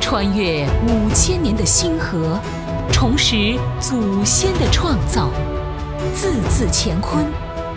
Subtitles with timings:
[0.00, 2.38] 穿越五千年的星河，
[2.92, 5.30] 重拾祖先的创造，
[6.14, 7.24] 字字乾坤，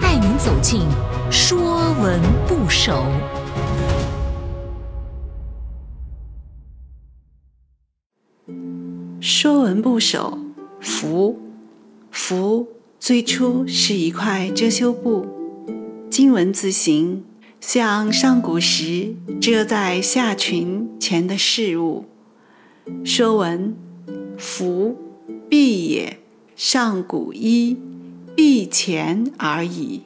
[0.01, 0.81] 带您走进
[1.31, 2.93] 《说文不首》。
[9.29, 10.37] 《说文部首》
[10.85, 11.39] 符，
[12.11, 12.67] 符
[12.99, 15.27] 最初是一块遮羞布，
[16.09, 17.25] 经文字形
[17.67, 22.05] 像上古时遮在下裙前的饰物。
[23.05, 23.75] 《说文：
[24.37, 24.95] 符，
[25.49, 26.17] 蔽也。
[26.55, 27.75] 上古衣，
[28.37, 30.03] 蔽前而已。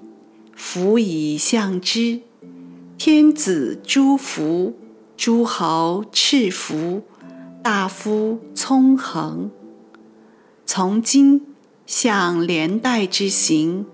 [0.55, 2.21] 符以象之。
[2.97, 4.75] 天子诸服，
[5.15, 7.03] 诸侯赤服。
[7.61, 9.51] 大夫聪衡，
[10.65, 11.45] 从今
[11.85, 13.85] 向连带之形，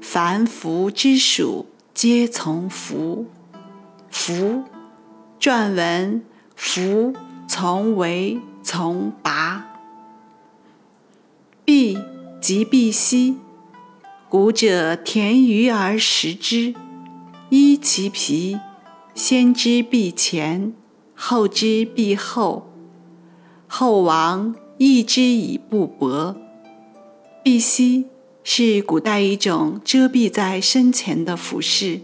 [0.00, 3.26] 凡服之属皆从服。
[4.10, 4.64] 服，
[5.38, 6.22] 篆文
[6.56, 7.14] 服
[7.48, 9.64] 从为从拔。
[11.64, 11.96] 必
[12.40, 13.36] 即荜兮，
[14.28, 16.74] 古者田鱼而食之，
[17.48, 18.58] 衣其皮，
[19.14, 20.74] 先之必前，
[21.14, 22.70] 后之必后。
[23.66, 26.36] 后王易之以不帛。
[27.42, 28.06] 必息
[28.46, 32.02] 是古代一种遮蔽在身前的服饰，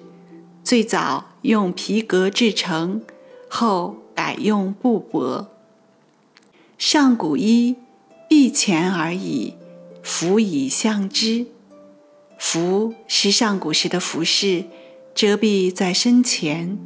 [0.64, 3.02] 最早用皮革制成，
[3.48, 5.46] 后改用布帛。
[6.78, 7.76] 上古衣，
[8.28, 9.54] 蔽前而已，
[10.02, 11.46] 服以象之。
[12.38, 14.64] 服是上古时的服饰，
[15.14, 16.78] 遮蔽在身前，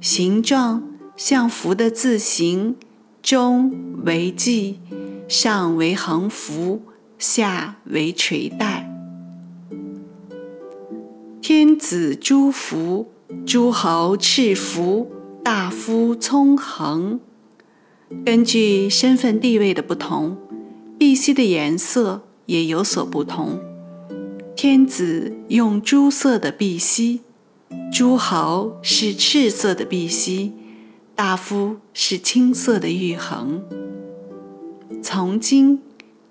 [0.00, 0.82] 形状
[1.16, 2.76] 像服的字形。
[3.22, 4.74] 中为髻，
[5.28, 6.82] 上为横幅，
[7.18, 8.91] 下为垂带。
[11.42, 13.10] 天子诸服，
[13.44, 15.10] 诸侯赤服，
[15.42, 17.18] 大夫聪衡。
[18.24, 20.38] 根据身份地位的不同，
[20.96, 23.58] 碧玺的颜色也有所不同。
[24.54, 27.22] 天子用朱色的碧玺，
[27.92, 30.52] 诸侯是赤色的碧玺。
[31.16, 33.64] 大夫是青色的玉衡，
[35.02, 35.82] 从今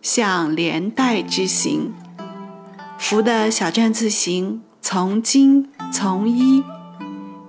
[0.02, 1.92] 向连带之形，
[2.98, 6.64] 符的小篆字形从经从一，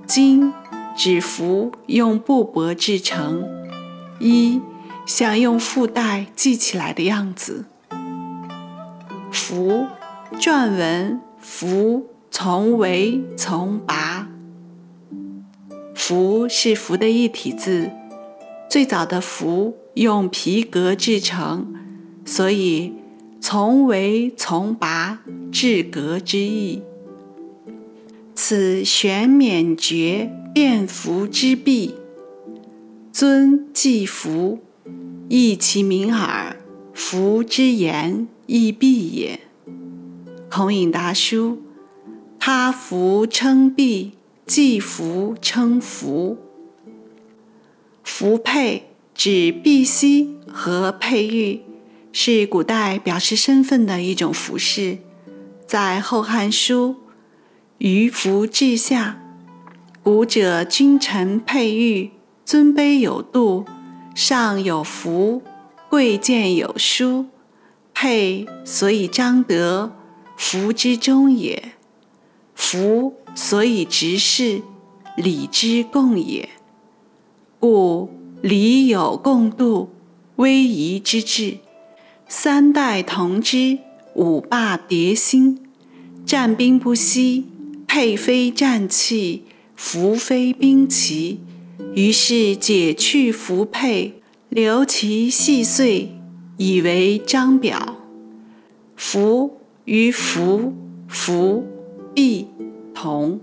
[0.06, 0.52] 经
[0.94, 3.42] 指符用布帛制成，
[4.20, 4.60] 一
[5.06, 7.64] 像用腹带系起来的样子。
[9.32, 9.86] 符
[10.38, 14.28] 篆文符从为从拔。
[15.94, 17.90] 符是符的一体字，
[18.68, 21.74] 最早的符用皮革制成，
[22.26, 22.92] 所以
[23.40, 26.82] 从为从拔制革之意。
[28.44, 31.94] 此玄冕绝变符之弊，
[33.12, 34.58] 尊祭符，
[35.28, 36.56] 亦其名耳。
[36.92, 39.38] 符之言亦弊也。
[40.50, 41.62] 孔颖达书，
[42.40, 44.14] 他符称弊。
[44.44, 46.36] 祭服称服，
[48.02, 51.60] 服佩指碧玺和佩玉，
[52.10, 54.98] 是古代表示身份的一种服饰。
[55.64, 56.96] 在《后汉书·
[57.82, 59.18] 于服至下》，
[60.04, 62.12] 古者君臣佩玉，
[62.44, 63.64] 尊卑有度，
[64.14, 65.42] 上有服，
[65.90, 67.26] 贵贱有殊。
[67.92, 69.90] 佩所以彰德，
[70.36, 71.72] 服之中也。
[72.54, 73.14] 服。
[73.34, 74.62] 所以直视
[75.16, 76.50] 礼之共也，
[77.58, 78.10] 故
[78.42, 79.90] 礼有共度、
[80.36, 81.56] 威仪之志。
[82.28, 83.78] 三代同之，
[84.14, 85.58] 五霸迭兴，
[86.26, 87.46] 战兵不息，
[87.94, 89.42] 佩非战器，
[89.76, 91.40] 服非兵器。
[91.94, 94.14] 于是解去服佩，
[94.48, 96.10] 留其细碎，
[96.56, 97.98] 以为章表。
[98.96, 100.72] 服与服，
[101.06, 101.66] 服
[102.14, 102.46] 必。
[102.94, 103.38] 同，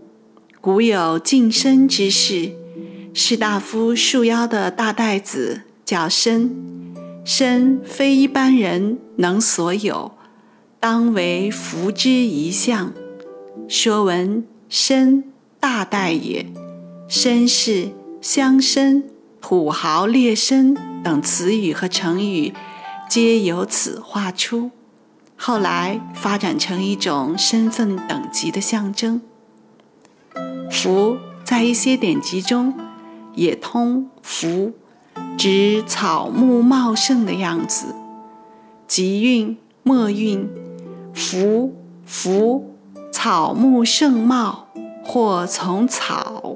[0.60, 2.54] 古有净身之事，
[3.14, 6.50] 士大夫束腰的大带子叫身，
[7.24, 10.14] 身非一般人能所有，
[10.80, 12.92] 当为服之一项。
[13.68, 15.24] 说文身
[15.60, 16.46] 大带也，
[17.08, 17.90] 身是
[18.22, 19.04] 乡绅、
[19.42, 22.54] 土豪劣绅等词语和成语，
[23.10, 24.72] 皆由此画出。
[25.36, 29.22] 后来发展成一种身份等级的象征。
[30.70, 32.74] 福在一些典籍中
[33.34, 34.74] 也通福，
[35.38, 37.96] 指草木茂盛的样子。
[38.88, 40.50] 吉韵、末韵，
[41.14, 41.74] 福
[42.06, 42.76] 福，
[43.22, 44.70] 草木盛茂，
[45.04, 46.56] 或从草。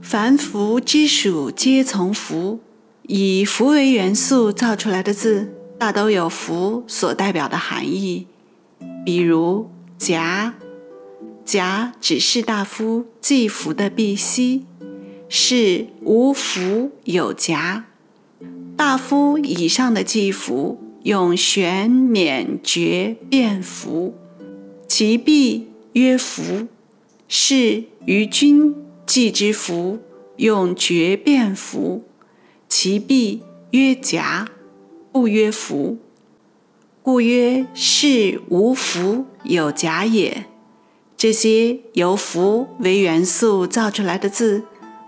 [0.00, 2.60] 凡福之属皆从福，
[3.02, 8.26] 以福为元素造出来的字，大都有福所代表的含义。
[9.04, 10.54] 比如夹，
[11.44, 14.64] 夹指士大夫祭福的碧玺，
[15.28, 17.84] 是无福有夹。
[18.74, 24.14] 大夫以上的祭福用玄冕爵变服，
[24.94, 26.68] 其必曰服，
[27.26, 29.98] 是于君祭之服
[30.36, 32.04] 用爵变服，
[32.68, 34.46] 其必曰夹，
[35.10, 35.96] 不曰服。
[37.02, 40.44] 故曰是无福有夹也。
[41.16, 44.64] 这些由福为元素造出来的字，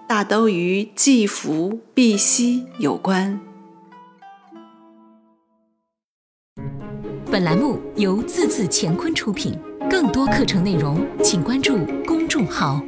[0.09, 3.39] 大都与祭福、必息有关。
[7.31, 9.59] 本栏目由字字乾坤出品，
[9.95, 12.85] 更多课程内容请关注公众号。